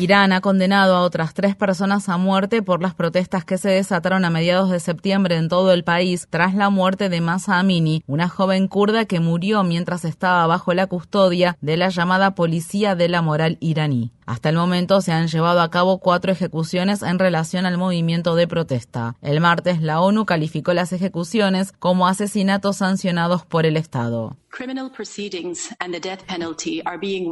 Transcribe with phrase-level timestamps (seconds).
[0.00, 4.24] Irán ha condenado a otras tres personas a muerte por las protestas que se desataron
[4.24, 8.26] a mediados de septiembre en todo el país tras la muerte de Masa Amini, una
[8.30, 13.20] joven kurda que murió mientras estaba bajo la custodia de la llamada Policía de la
[13.20, 14.10] Moral iraní.
[14.24, 18.48] Hasta el momento se han llevado a cabo cuatro ejecuciones en relación al movimiento de
[18.48, 19.16] protesta.
[19.20, 24.36] El martes la ONU calificó las ejecuciones como asesinatos sancionados por el Estado.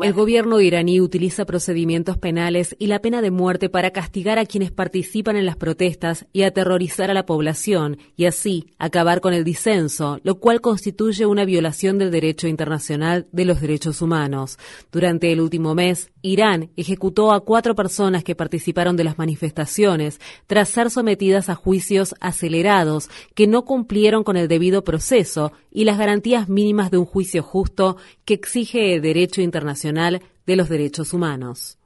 [0.03, 4.71] El gobierno iraní utiliza procedimientos penales y la pena de muerte para castigar a quienes
[4.71, 10.21] participan en las protestas y aterrorizar a la población y así acabar con el disenso,
[10.23, 14.57] lo cual constituye una violación del derecho internacional de los derechos humanos.
[14.93, 20.69] Durante el último mes, Irán ejecutó a cuatro personas que participaron de las manifestaciones tras
[20.69, 26.49] ser sometidas a juicios acelerados que no cumplieron con el debido proceso y las garantías
[26.49, 31.79] mínimas de un juicio justo que exige el derecho internacional de los derechos humanos.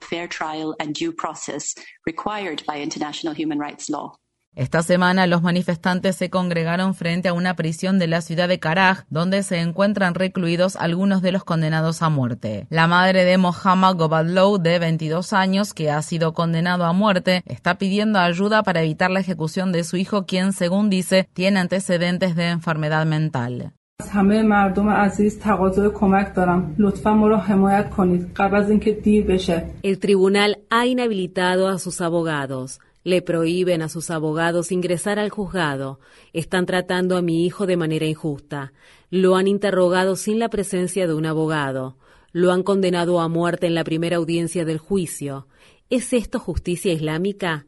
[4.54, 9.04] Esta semana los manifestantes se congregaron frente a una prisión de la ciudad de Karaj,
[9.08, 12.66] donde se encuentran recluidos algunos de los condenados a muerte.
[12.68, 17.78] La madre de Mohammad Gobadlow, de 22 años, que ha sido condenado a muerte, está
[17.78, 22.50] pidiendo ayuda para evitar la ejecución de su hijo, quien, según dice, tiene antecedentes de
[22.50, 23.72] enfermedad mental.
[29.82, 32.78] El tribunal ha inhabilitado a sus abogados.
[33.04, 35.98] Le prohíben a sus abogados ingresar al juzgado.
[36.34, 38.74] Están tratando a mi hijo de manera injusta.
[39.08, 41.96] Lo han interrogado sin la presencia de un abogado.
[42.32, 45.46] Lo han condenado a muerte en la primera audiencia del juicio.
[45.88, 47.64] ¿Es esto justicia islámica?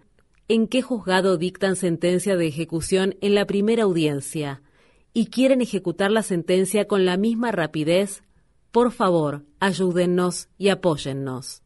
[0.49, 4.61] ¿En qué juzgado dictan sentencia de ejecución en la primera audiencia?
[5.17, 8.25] ¿Y quieren ejecutar la sentencia con la misma rapidez?
[8.73, 11.63] Por favor, ayúdennos y apóyennos.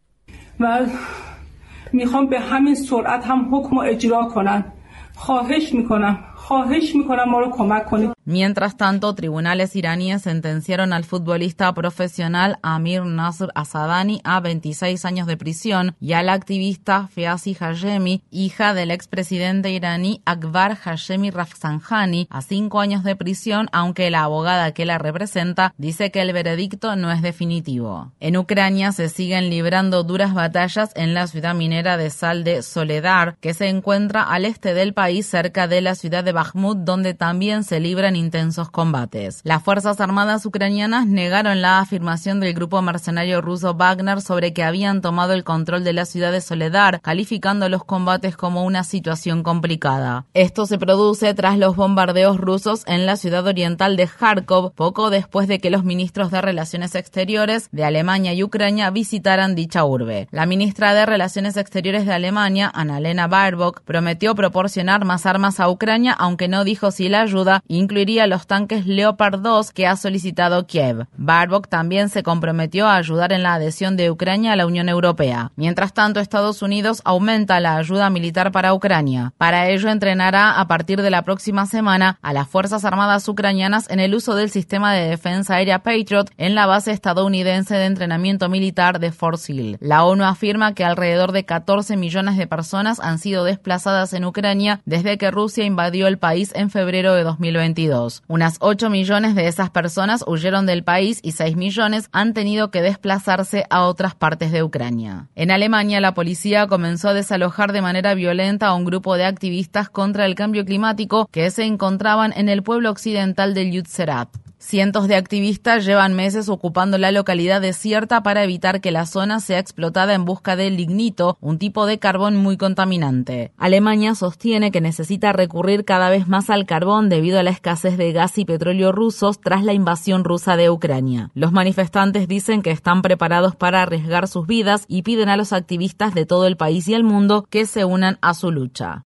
[8.25, 15.37] Mientras tanto, tribunales iraníes sentenciaron al futbolista profesional Amir Nasr Asadani a 26 años de
[15.37, 22.43] prisión y a la activista Feasi Hashemi, hija del expresidente iraní Akbar Hashemi Rafsanjani, a
[22.43, 27.11] 5 años de prisión, aunque la abogada que la representa dice que el veredicto no
[27.11, 28.13] es definitivo.
[28.21, 33.37] En Ucrania se siguen librando duras batallas en la ciudad minera de sal de Soledar,
[33.41, 37.65] que se encuentra al este del país cerca de la ciudad de Bakhmut, donde también
[37.65, 39.41] se libran intensos combates.
[39.45, 45.01] Las Fuerzas Armadas ucranianas negaron la afirmación del grupo mercenario ruso Wagner sobre que habían
[45.01, 50.27] tomado el control de la ciudad de Soledar, calificando los combates como una situación complicada.
[50.35, 55.49] Esto se produce tras los bombardeos rusos en la ciudad oriental de Kharkov, poco después
[55.49, 60.29] de que los ministros de Relaciones Exteriores de Alemania y Ucrania visitaran dicha urbe.
[60.31, 66.13] La ministra de Relaciones Exteriores de Alemania, Annalena Baerbock, prometió proporcionar más armas a Ucrania,
[66.13, 71.07] aunque no dijo si la ayuda incluiría los tanques Leopard 2 que ha solicitado Kiev.
[71.17, 75.53] Barbock también se comprometió a ayudar en la adhesión de Ucrania a la Unión Europea.
[75.57, 79.33] Mientras tanto, Estados Unidos aumenta la ayuda militar para Ucrania.
[79.39, 84.01] Para ello, entrenará a partir de la próxima semana a las Fuerzas Armadas ucranianas en
[84.01, 89.01] el uso del sistema de defensa aérea Patriot en la base estadounidense de entrenamiento militar
[89.01, 89.77] de Fort Sill.
[89.81, 94.81] La ONU afirma que alrededor de 14 millones de personas han sido desplazadas en Ucrania
[94.89, 98.23] desde que Rusia invadió el país en febrero de 2022.
[98.27, 102.81] Unas 8 millones de esas personas huyeron del país y 6 millones han tenido que
[102.81, 105.29] desplazarse a otras partes de Ucrania.
[105.35, 109.91] En Alemania, la policía comenzó a desalojar de manera violenta a un grupo de activistas
[109.91, 114.48] contra el cambio climático que se encontraban en el pueblo occidental de Lützerath.
[114.61, 119.61] Cientos de activistas llevan meses ocupando la localidad desierta para evitar que la zona sea
[119.61, 123.53] explotada en busca del lignito, un tipo de carbón muy contaminante.
[123.57, 128.13] Alemania sostiene que necesita recurrir cada vez más al carbón debido a la escasez de
[128.13, 131.31] gas y petróleo rusos tras la invasión rusa de Ucrania.
[131.35, 136.15] Los manifestantes dicen que están preparados para arriesgar sus vidas y piden a los activistas
[136.15, 139.05] de todo el país y el mundo que se unan a su lucha.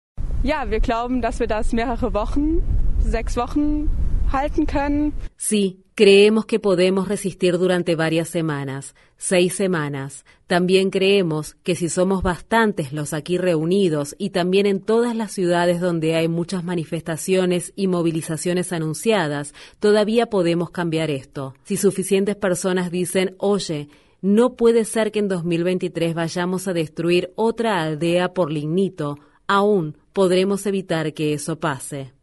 [0.44, 2.62] Ja, wir glauben, dass wir das mehrere Wochen,
[3.00, 3.90] sechs Wochen.
[5.38, 10.26] Sí, creemos que podemos resistir durante varias semanas, seis semanas.
[10.48, 15.80] También creemos que si somos bastantes los aquí reunidos y también en todas las ciudades
[15.80, 21.54] donde hay muchas manifestaciones y movilizaciones anunciadas, todavía podemos cambiar esto.
[21.64, 23.90] Si suficientes personas dicen, oye,
[24.22, 29.18] no puede ser que en 2023 vayamos a destruir otra aldea por lignito,
[29.48, 32.14] aún podremos evitar que eso pase.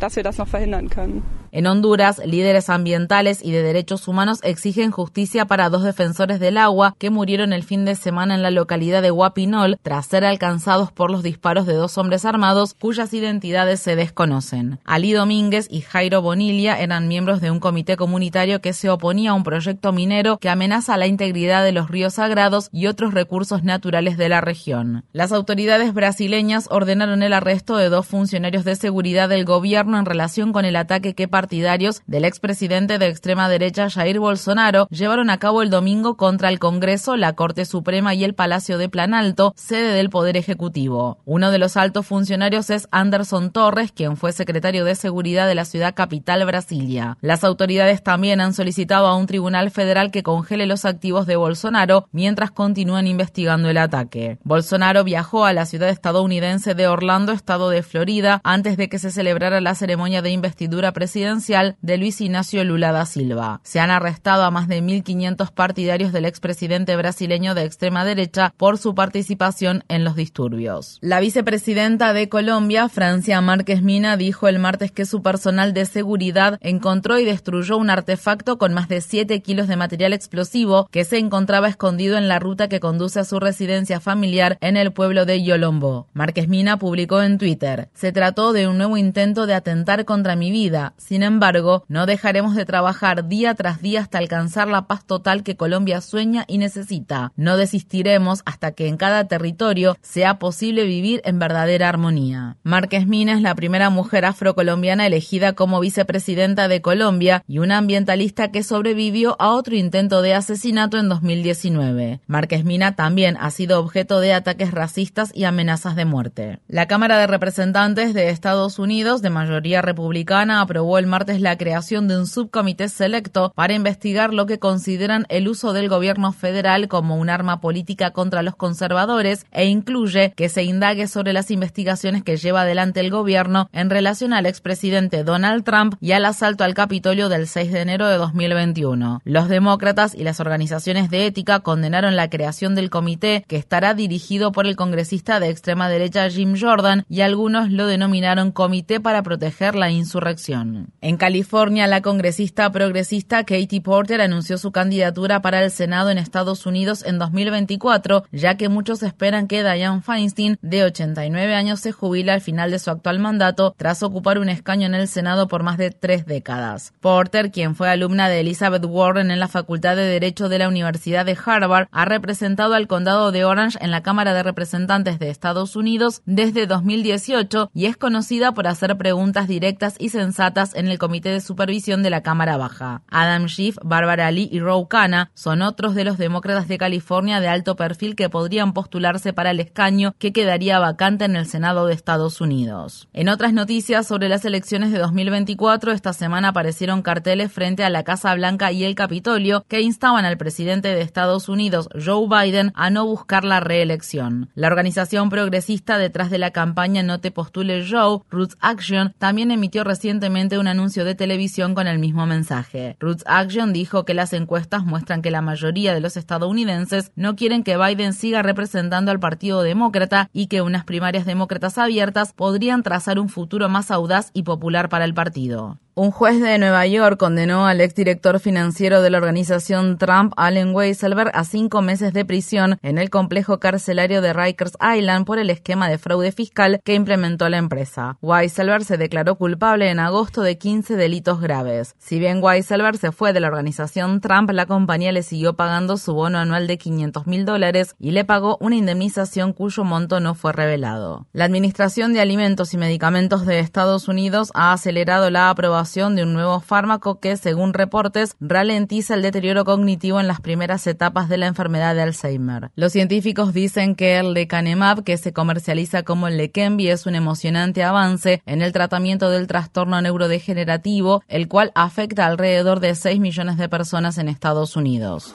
[0.00, 1.22] Dass wir das noch verhindern können.
[1.56, 6.94] En Honduras, líderes ambientales y de derechos humanos exigen justicia para dos defensores del agua
[6.98, 11.10] que murieron el fin de semana en la localidad de Guapinol tras ser alcanzados por
[11.10, 14.80] los disparos de dos hombres armados cuyas identidades se desconocen.
[14.84, 19.34] Ali Domínguez y Jairo Bonilla eran miembros de un comité comunitario que se oponía a
[19.34, 24.18] un proyecto minero que amenaza la integridad de los ríos sagrados y otros recursos naturales
[24.18, 25.06] de la región.
[25.14, 30.52] Las autoridades brasileñas ordenaron el arresto de dos funcionarios de seguridad del gobierno en relación
[30.52, 35.62] con el ataque que partidarios del expresidente de extrema derecha Jair Bolsonaro llevaron a cabo
[35.62, 40.10] el domingo contra el Congreso, la Corte Suprema y el Palacio de Planalto, sede del
[40.10, 41.18] Poder Ejecutivo.
[41.24, 45.64] Uno de los altos funcionarios es Anderson Torres, quien fue secretario de Seguridad de la
[45.64, 47.16] ciudad capital Brasilia.
[47.20, 52.08] Las autoridades también han solicitado a un tribunal federal que congele los activos de Bolsonaro
[52.10, 54.38] mientras continúan investigando el ataque.
[54.42, 59.12] Bolsonaro viajó a la ciudad estadounidense de Orlando, estado de Florida, antes de que se
[59.12, 63.60] celebrara la ceremonia de investidura presidencial de Luis Ignacio Lula da Silva.
[63.62, 68.78] Se han arrestado a más de 1.500 partidarios del expresidente brasileño de extrema derecha por
[68.78, 70.98] su participación en los disturbios.
[71.02, 76.58] La vicepresidenta de Colombia, Francia Márquez Mina, dijo el martes que su personal de seguridad
[76.62, 81.18] encontró y destruyó un artefacto con más de 7 kilos de material explosivo que se
[81.18, 85.42] encontraba escondido en la ruta que conduce a su residencia familiar en el pueblo de
[85.42, 86.08] Yolombo.
[86.14, 90.50] Márquez Mina publicó en Twitter, se trató de un nuevo intento de atentar contra mi
[90.50, 90.94] vida.
[90.96, 95.56] Sin embargo, no dejaremos de trabajar día tras día hasta alcanzar la paz total que
[95.56, 97.32] Colombia sueña y necesita.
[97.36, 102.56] No desistiremos hasta que en cada territorio sea posible vivir en verdadera armonía.
[102.62, 108.50] Márquez Mina es la primera mujer afrocolombiana elegida como vicepresidenta de Colombia y una ambientalista
[108.50, 112.20] que sobrevivió a otro intento de asesinato en 2019.
[112.26, 116.60] Márquez Mina también ha sido objeto de ataques racistas y amenazas de muerte.
[116.68, 122.08] La Cámara de Representantes de Estados Unidos, de mayoría republicana, aprobó el martes la creación
[122.08, 127.16] de un subcomité selecto para investigar lo que consideran el uso del gobierno federal como
[127.16, 132.36] un arma política contra los conservadores e incluye que se indague sobre las investigaciones que
[132.36, 137.28] lleva adelante el gobierno en relación al expresidente Donald Trump y al asalto al Capitolio
[137.28, 139.20] del 6 de enero de 2021.
[139.22, 144.50] Los demócratas y las organizaciones de ética condenaron la creación del comité que estará dirigido
[144.50, 149.76] por el congresista de extrema derecha Jim Jordan y algunos lo denominaron Comité para proteger
[149.76, 150.88] la insurrección.
[151.00, 156.66] En California, la congresista progresista Katie Porter anunció su candidatura para el Senado en Estados
[156.66, 162.32] Unidos en 2024, ya que muchos esperan que Dianne Feinstein, de 89 años, se jubile
[162.32, 165.76] al final de su actual mandato tras ocupar un escaño en el Senado por más
[165.76, 166.92] de tres décadas.
[167.00, 171.26] Porter, quien fue alumna de Elizabeth Warren en la Facultad de Derecho de la Universidad
[171.26, 175.76] de Harvard, ha representado al condado de Orange en la Cámara de Representantes de Estados
[175.76, 181.30] Unidos desde 2018 y es conocida por hacer preguntas directas y sensatas en el Comité
[181.30, 183.02] de Supervisión de la Cámara Baja.
[183.08, 187.48] Adam Schiff, Barbara Lee y Ro Khanna son otros de los demócratas de California de
[187.48, 191.94] alto perfil que podrían postularse para el escaño que quedaría vacante en el Senado de
[191.94, 193.08] Estados Unidos.
[193.12, 198.04] En otras noticias sobre las elecciones de 2024, esta semana aparecieron carteles frente a la
[198.04, 202.90] Casa Blanca y el Capitolio que instaban al presidente de Estados Unidos, Joe Biden, a
[202.90, 204.50] no buscar la reelección.
[204.54, 209.84] La organización progresista detrás de la campaña No te postule Joe, Roots Action, también emitió
[209.84, 212.96] recientemente un anuncio de televisión con el mismo mensaje.
[213.00, 217.64] Roots Action dijo que las encuestas muestran que la mayoría de los estadounidenses no quieren
[217.64, 223.18] que Biden siga representando al Partido Demócrata y que unas primarias demócratas abiertas podrían trazar
[223.18, 225.78] un futuro más audaz y popular para el partido.
[225.98, 231.30] Un juez de Nueva York condenó al exdirector financiero de la organización Trump, Allen Weisselberg,
[231.32, 235.88] a cinco meses de prisión en el complejo carcelario de Rikers Island por el esquema
[235.88, 238.18] de fraude fiscal que implementó la empresa.
[238.20, 241.94] Weisselberg se declaró culpable en agosto de 15 delitos graves.
[241.98, 246.12] Si bien Weisselberg se fue de la organización Trump, la compañía le siguió pagando su
[246.12, 250.52] bono anual de 500 mil dólares y le pagó una indemnización cuyo monto no fue
[250.52, 251.26] revelado.
[251.32, 256.24] La Administración de Alimentos y Medicamentos de Estados Unidos ha acelerado la aprobación aprobación de
[256.24, 261.38] un nuevo fármaco que, según reportes, ralentiza el deterioro cognitivo en las primeras etapas de
[261.38, 262.72] la enfermedad de Alzheimer.
[262.74, 267.84] Los científicos dicen que el lecanemab, que se comercializa como el Leqembi, es un emocionante
[267.84, 273.68] avance en el tratamiento del trastorno neurodegenerativo, el cual afecta alrededor de 6 millones de
[273.68, 275.34] personas en Estados Unidos.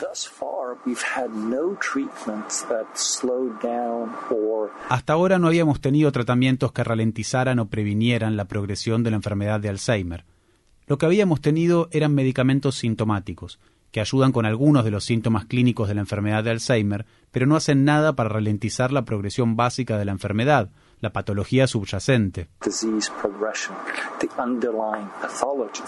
[4.89, 9.61] Hasta ahora no habíamos tenido tratamientos que ralentizaran o previnieran la progresión de la enfermedad
[9.61, 10.25] de Alzheimer.
[10.91, 13.61] Lo que habíamos tenido eran medicamentos sintomáticos,
[13.93, 17.55] que ayudan con algunos de los síntomas clínicos de la enfermedad de Alzheimer, pero no
[17.55, 20.69] hacen nada para ralentizar la progresión básica de la enfermedad,
[21.01, 22.47] la patología subyacente.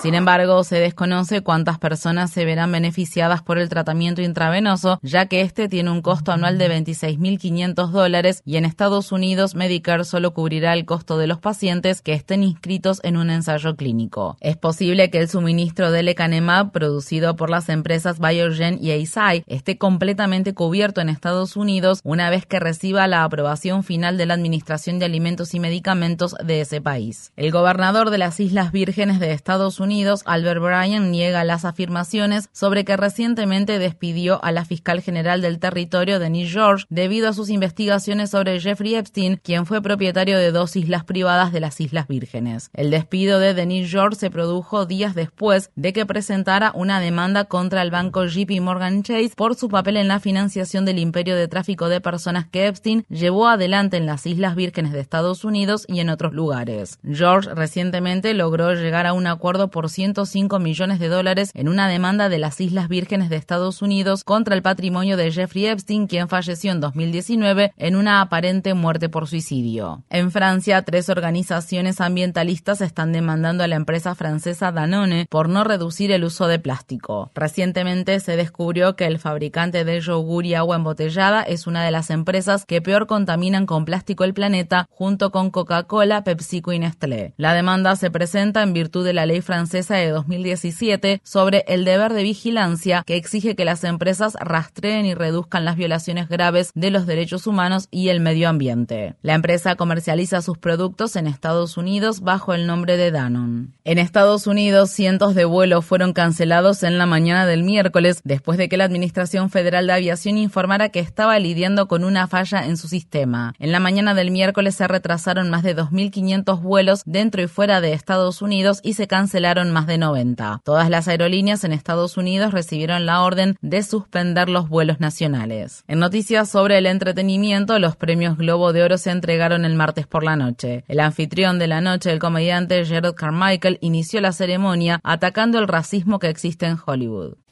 [0.01, 5.41] Sin embargo, se desconoce cuántas personas se verán beneficiadas por el tratamiento intravenoso, ya que
[5.41, 10.73] este tiene un costo anual de 26.500 dólares y en Estados Unidos Medicare solo cubrirá
[10.73, 14.37] el costo de los pacientes que estén inscritos en un ensayo clínico.
[14.41, 19.77] Es posible que el suministro de lecanemab producido por las empresas Biogen y Eisai esté
[19.77, 24.99] completamente cubierto en Estados Unidos una vez que reciba la aprobación final de la Administración
[25.05, 27.31] alimentos y medicamentos de ese país.
[27.35, 32.85] El gobernador de las Islas Vírgenes de Estados Unidos, Albert Bryan, niega las afirmaciones sobre
[32.85, 38.29] que recientemente despidió a la fiscal general del territorio, Denise George, debido a sus investigaciones
[38.29, 42.69] sobre Jeffrey Epstein, quien fue propietario de dos islas privadas de las Islas Vírgenes.
[42.73, 47.81] El despido de Denise George se produjo días después de que presentara una demanda contra
[47.81, 51.89] el banco JP Morgan Chase por su papel en la financiación del imperio de tráfico
[51.89, 56.09] de personas que Epstein llevó adelante en las Islas Vírgenes de Estados Unidos y en
[56.09, 56.99] otros lugares.
[57.03, 62.29] George recientemente logró llegar a un acuerdo por 105 millones de dólares en una demanda
[62.29, 66.71] de las Islas Vírgenes de Estados Unidos contra el patrimonio de Jeffrey Epstein, quien falleció
[66.71, 70.03] en 2019 en una aparente muerte por suicidio.
[70.09, 76.11] En Francia, tres organizaciones ambientalistas están demandando a la empresa francesa Danone por no reducir
[76.11, 77.31] el uso de plástico.
[77.33, 82.09] Recientemente se descubrió que el fabricante de yogur y agua embotellada es una de las
[82.09, 87.33] empresas que peor contaminan con plástico el planeta junto con Coca-Cola, PepsiCo y Nestlé.
[87.37, 92.13] La demanda se presenta en virtud de la ley francesa de 2017 sobre el deber
[92.13, 97.05] de vigilancia que exige que las empresas rastreen y reduzcan las violaciones graves de los
[97.05, 99.15] derechos humanos y el medio ambiente.
[99.21, 103.67] La empresa comercializa sus productos en Estados Unidos bajo el nombre de Danone.
[103.83, 108.69] En Estados Unidos, cientos de vuelos fueron cancelados en la mañana del miércoles después de
[108.69, 112.87] que la Administración Federal de Aviación informara que estaba lidiando con una falla en su
[112.87, 113.53] sistema.
[113.59, 117.93] En la mañana del miércoles se retrasaron más de 2.500 vuelos dentro y fuera de
[117.93, 120.61] Estados Unidos y se cancelaron más de 90.
[120.63, 125.83] Todas las aerolíneas en Estados Unidos recibieron la orden de suspender los vuelos nacionales.
[125.87, 130.23] En noticias sobre el entretenimiento, los premios Globo de Oro se entregaron el martes por
[130.23, 130.83] la noche.
[130.87, 136.19] El anfitrión de la noche, el comediante Gerald Carmichael, inició la ceremonia atacando el racismo
[136.19, 137.42] que existe en Hollywood.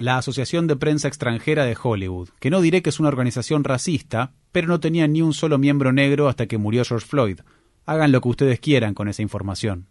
[0.00, 4.32] La Asociación de Prensa Extranjera de Hollywood, que no diré que es una organización racista,
[4.52, 7.40] pero no tenía ni un solo miembro negro hasta que murió George Floyd.
[7.84, 9.86] Hagan lo que ustedes quieran con esa información.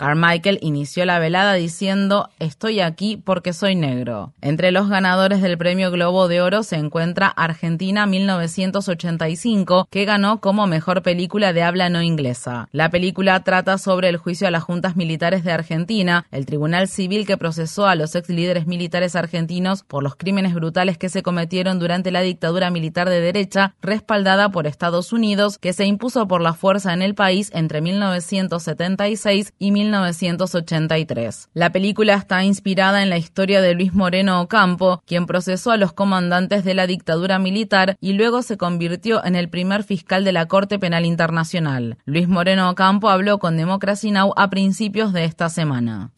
[0.00, 4.32] Carmichael inició la velada diciendo Estoy aquí porque soy negro.
[4.40, 10.66] Entre los ganadores del Premio Globo de Oro se encuentra Argentina 1985, que ganó como
[10.66, 12.66] mejor película de habla no inglesa.
[12.72, 17.26] La película trata sobre el juicio a las juntas militares de Argentina, el tribunal civil
[17.26, 21.78] que procesó a los ex líderes militares argentinos por los crímenes brutales que se cometieron
[21.78, 26.54] durante la dictadura militar de derecha, respaldada por Estados Unidos, que se impuso por la
[26.54, 29.89] fuerza en el país entre 1976 y 1976.
[29.90, 31.48] 1983.
[31.54, 35.92] La película está inspirada en la historia de Luis Moreno Ocampo, quien procesó a los
[35.92, 40.46] comandantes de la dictadura militar y luego se convirtió en el primer fiscal de la
[40.46, 41.98] Corte Penal Internacional.
[42.04, 44.32] Luis Moreno Ocampo habló con Democracy Now!
[44.36, 46.10] a principios de esta semana.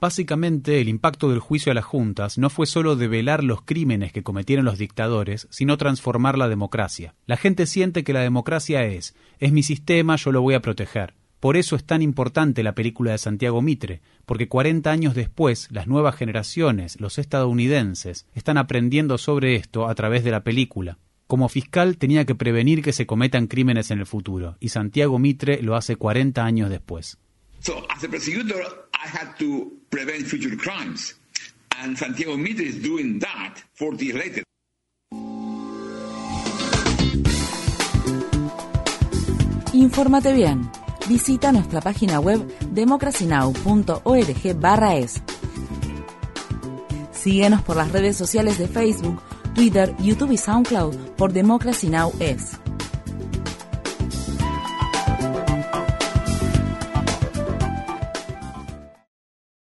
[0.00, 4.22] Básicamente, el impacto del juicio a las juntas no fue solo develar los crímenes que
[4.22, 7.14] cometieron los dictadores, sino transformar la democracia.
[7.26, 11.14] La gente siente que la democracia es, es mi sistema, yo lo voy a proteger.
[11.40, 15.88] Por eso es tan importante la película de Santiago Mitre, porque 40 años después las
[15.88, 20.98] nuevas generaciones, los estadounidenses, están aprendiendo sobre esto a través de la película.
[21.26, 25.62] Como fiscal tenía que prevenir que se cometan crímenes en el futuro, y Santiago Mitre
[25.62, 27.18] lo hace 40 años después.
[27.62, 28.60] So, as a prosecutor,
[28.92, 31.14] I had to prevent future crimes.
[31.80, 34.42] And Santiago Mitre is doing that 40 years later.
[39.72, 40.68] Infórmate bien.
[41.08, 45.22] Visita nuestra página web democracynow.org/es.
[47.12, 49.22] Síguenos por las redes sociales de Facebook,
[49.54, 52.12] Twitter, YouTube y SoundCloud por Democracy Now!
[52.18, 52.61] es.